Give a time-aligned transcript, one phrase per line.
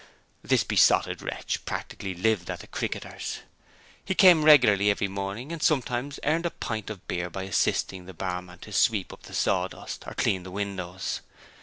[0.41, 3.41] This besotted wretch practically lived at the 'Cricketers'.
[4.03, 8.13] He came regularly very morning and sometimes earned a pint of beer by assisting the
[8.15, 11.21] barman to sweep up the sawdust or clean the windows.